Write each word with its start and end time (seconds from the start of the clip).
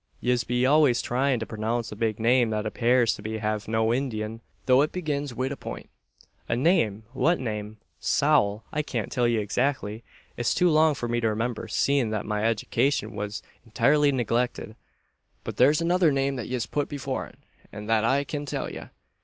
Yez 0.19 0.43
be 0.43 0.65
always 0.65 0.99
tryin' 0.99 1.39
to 1.39 1.45
pronounce 1.45 1.91
a 1.91 1.95
big 1.95 2.19
name 2.19 2.49
that 2.49 2.65
appares 2.65 3.13
to 3.15 3.39
have 3.39 3.67
no 3.67 3.93
indin', 3.93 4.39
though 4.65 4.81
it 4.81 4.91
begins 4.91 5.35
wid 5.35 5.51
a 5.51 5.55
point!" 5.55 5.91
"A 6.49 6.55
name! 6.55 7.03
What 7.13 7.39
name?" 7.39 7.77
"Sowl! 7.99 8.63
I 8.71 8.81
kyan't 8.81 9.11
till 9.11 9.27
ye 9.27 9.37
exakly. 9.37 10.03
It's 10.37 10.55
too 10.55 10.71
long 10.71 10.95
for 10.95 11.07
me 11.07 11.19
to 11.19 11.29
remimber, 11.29 11.67
seein' 11.67 12.09
that 12.09 12.25
my 12.25 12.41
edicashun 12.41 13.11
was 13.13 13.43
intirely 13.63 14.11
neglicted. 14.11 14.75
But 15.43 15.57
there's 15.57 15.81
another 15.81 16.11
name 16.11 16.35
that 16.37 16.47
yez 16.49 16.65
phut 16.65 16.89
before 16.89 17.27
it; 17.27 17.37
an 17.71 17.85
that 17.85 18.03
I 18.03 18.23
kyan 18.23 18.47
tell 18.47 18.71
ye. 18.71 18.85